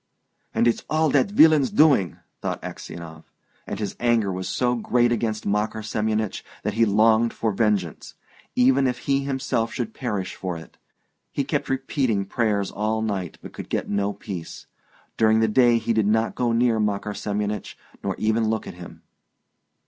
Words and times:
"And 0.51 0.67
it's 0.67 0.83
all 0.89 1.11
that 1.11 1.29
villain's 1.29 1.69
doing!" 1.69 2.17
thought 2.41 2.59
Aksionov. 2.63 3.23
And 3.67 3.77
his 3.77 3.95
anger 3.99 4.31
was 4.31 4.49
so 4.49 4.73
great 4.73 5.11
against 5.11 5.45
Makar 5.45 5.83
Semyonich 5.83 6.41
that 6.63 6.73
he 6.73 6.85
longed 6.85 7.33
for 7.33 7.51
vengeance, 7.51 8.15
even 8.55 8.87
if 8.87 8.97
he 9.05 9.23
himself 9.25 9.71
should 9.71 9.93
perish 9.93 10.33
for 10.33 10.57
it. 10.57 10.79
He 11.31 11.43
kept 11.43 11.69
repeating 11.69 12.25
prayers 12.25 12.71
all 12.71 13.03
night, 13.03 13.37
but 13.43 13.53
could 13.53 13.69
get 13.69 13.89
no 13.91 14.11
peace. 14.11 14.65
During 15.17 15.39
the 15.39 15.47
day 15.47 15.77
he 15.77 15.93
did 15.93 16.07
not 16.07 16.33
go 16.33 16.51
near 16.51 16.79
Makar 16.79 17.13
Semyonich, 17.13 17.77
nor 18.03 18.15
even 18.17 18.49
look 18.49 18.65
at 18.65 18.73
him. 18.73 19.03